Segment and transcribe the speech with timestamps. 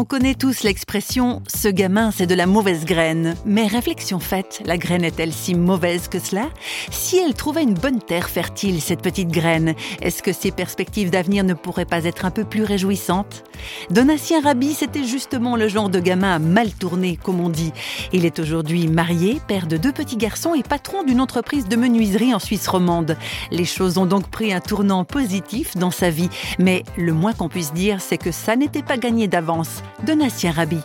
[0.00, 3.34] On connaît tous l'expression ce gamin c'est de la mauvaise graine.
[3.44, 6.50] Mais réflexion faite, la graine est-elle si mauvaise que cela?
[6.92, 11.42] Si elle trouvait une bonne terre fertile, cette petite graine, est-ce que ses perspectives d'avenir
[11.42, 13.42] ne pourraient pas être un peu plus réjouissantes?
[13.90, 17.72] Donatien Rabi, c'était justement le genre de gamin mal tourné, comme on dit.
[18.12, 22.32] Il est aujourd'hui marié, père de deux petits garçons et patron d'une entreprise de menuiserie
[22.32, 23.16] en Suisse romande.
[23.50, 26.30] Les choses ont donc pris un tournant positif dans sa vie,
[26.60, 29.82] mais le moins qu'on puisse dire, c'est que ça n'était pas gagné d'avance.
[30.04, 30.78] Donatien Rabi.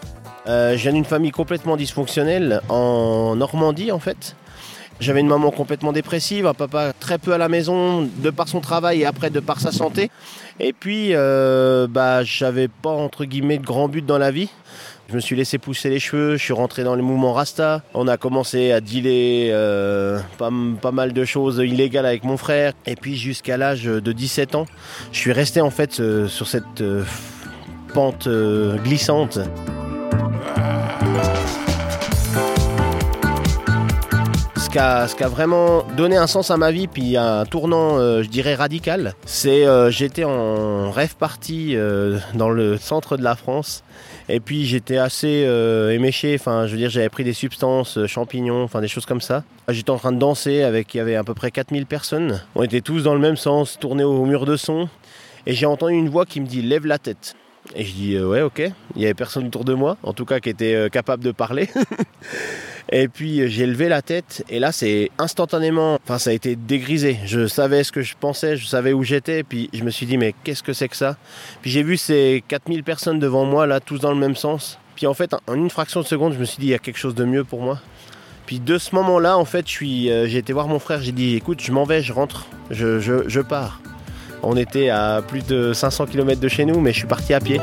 [0.47, 4.35] Euh, je viens d'une famille complètement dysfonctionnelle en Normandie en fait.
[4.99, 8.61] J'avais une maman complètement dépressive, un papa très peu à la maison de par son
[8.61, 10.11] travail et après de par sa santé.
[10.59, 14.49] Et puis, euh, bah, j'avais pas entre guillemets de grand but dans la vie.
[15.09, 17.81] Je me suis laissé pousser les cheveux, je suis rentré dans les mouvements Rasta.
[17.93, 20.49] On a commencé à dealer euh, pas,
[20.91, 22.73] mal de choses illégales avec mon frère.
[22.85, 24.65] Et puis jusqu'à l'âge de 17 ans,
[25.11, 26.81] je suis resté en fait euh, sur cette
[27.93, 29.39] pente euh, glissante.
[34.57, 34.69] Ce
[35.15, 38.55] qui, a, vraiment donné un sens à ma vie, puis un tournant, euh, je dirais,
[38.55, 43.83] radical, c'est euh, j'étais en rêve party euh, dans le centre de la France.
[44.29, 45.45] Et puis j'étais assez
[45.91, 49.43] éméché, enfin je veux dire j'avais pris des substances, champignons, enfin des choses comme ça.
[49.67, 52.41] J'étais en train de danser avec, il y avait à peu près 4000 personnes.
[52.55, 54.87] On était tous dans le même sens, tournés au mur de son.
[55.45, 57.35] Et j'ai entendu une voix qui me dit lève la tête.
[57.75, 58.61] Et je dis euh, ouais ok,
[58.95, 61.31] il y avait personne autour de moi, en tout cas qui était euh, capable de
[61.31, 61.69] parler.
[62.91, 66.55] et puis euh, j'ai levé la tête et là c'est instantanément, enfin ça a été
[66.55, 67.17] dégrisé.
[67.25, 70.17] Je savais ce que je pensais, je savais où j'étais, puis je me suis dit
[70.17, 71.17] mais qu'est-ce que c'est que ça?
[71.61, 74.77] Puis j'ai vu ces 4000 personnes devant moi là, tous dans le même sens.
[74.95, 76.79] Puis en fait en une fraction de seconde je me suis dit il y a
[76.79, 77.79] quelque chose de mieux pour moi.
[78.45, 81.71] Puis de ce moment-là en fait j'ai été voir mon frère, j'ai dit écoute je
[81.71, 83.79] m'en vais, je rentre, je, je, je pars.
[84.43, 87.39] On était à plus de 500 km de chez nous, mais je suis parti à
[87.39, 87.61] pied.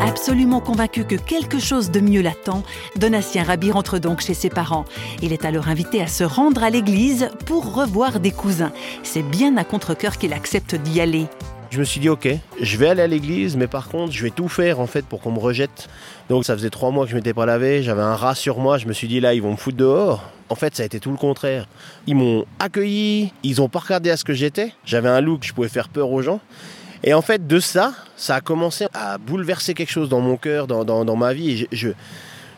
[0.00, 2.62] Absolument convaincu que quelque chose de mieux l'attend,
[2.96, 4.86] Donatien Rabi rentre donc chez ses parents.
[5.22, 8.72] Il est alors invité à se rendre à l'église pour revoir des cousins.
[9.02, 11.26] C'est bien à contre-coeur qu'il accepte d'y aller.
[11.70, 12.28] Je me suis dit ok,
[12.60, 15.20] je vais aller à l'église, mais par contre je vais tout faire en fait pour
[15.20, 15.88] qu'on me rejette.
[16.30, 18.78] Donc ça faisait trois mois que je m'étais pas lavé, j'avais un rat sur moi,
[18.78, 20.24] je me suis dit là ils vont me foutre dehors.
[20.48, 21.66] En fait ça a été tout le contraire.
[22.06, 24.72] Ils m'ont accueilli, ils ont pas regardé à ce que j'étais.
[24.84, 26.40] J'avais un look, je pouvais faire peur aux gens.
[27.04, 30.66] Et en fait de ça, ça a commencé à bouleverser quelque chose dans mon cœur,
[30.66, 31.62] dans, dans, ma vie.
[31.62, 31.90] Et je,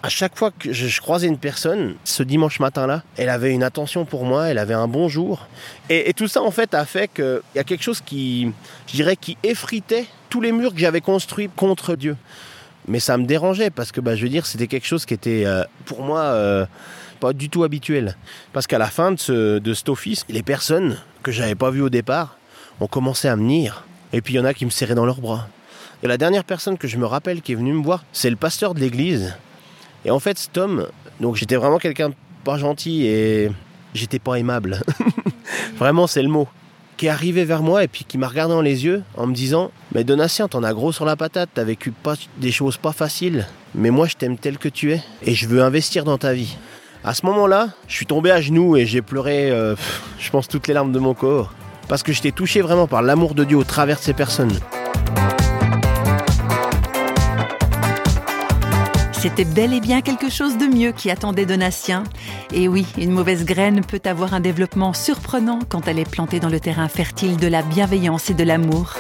[0.03, 3.63] à chaque fois que je, je croisais une personne, ce dimanche matin-là, elle avait une
[3.63, 5.47] attention pour moi, elle avait un bonjour.
[5.91, 8.53] Et, et tout ça, en fait, a fait qu'il y a quelque chose qui,
[8.87, 12.17] je dirais, qui effritait tous les murs que j'avais construits contre Dieu.
[12.89, 15.45] Mais ça me dérangeait parce que, bah, je veux dire, c'était quelque chose qui était,
[15.45, 16.67] euh, pour moi, euh,
[17.21, 18.17] pas du tout habituel.
[18.53, 21.83] Parce qu'à la fin de, ce, de cet office, les personnes que j'avais pas vues
[21.83, 22.39] au départ
[22.81, 23.85] ont commencé à venir.
[24.13, 25.49] Et puis il y en a qui me serraient dans leurs bras.
[26.03, 28.37] Et la dernière personne que je me rappelle qui est venue me voir, c'est le
[28.37, 29.37] pasteur de l'église.
[30.05, 30.87] Et en fait, cet homme,
[31.21, 32.13] donc j'étais vraiment quelqu'un
[32.45, 33.51] pas gentil et
[33.95, 34.81] j'étais pas aimable.
[35.77, 36.49] vraiment, c'est le mot.
[36.99, 39.33] Qui est arrivé vers moi et puis qui m'a regardé dans les yeux en me
[39.33, 41.93] disant Mais Donatien, t'en as gros sur la patate, t'as vécu
[42.39, 43.47] des choses pas faciles.
[43.77, 46.57] Mais moi, je t'aime tel que tu es et je veux investir dans ta vie.
[47.05, 49.77] À ce moment-là, je suis tombé à genoux et j'ai pleuré, euh,
[50.19, 51.53] je pense, toutes les larmes de mon corps.
[51.87, 54.59] Parce que j'étais touché vraiment par l'amour de Dieu au travers de ces personnes.
[59.21, 62.05] C'était bel et bien quelque chose de mieux qui attendait Donatien.
[62.53, 66.49] Et oui, une mauvaise graine peut avoir un développement surprenant quand elle est plantée dans
[66.49, 68.95] le terrain fertile de la bienveillance et de l'amour.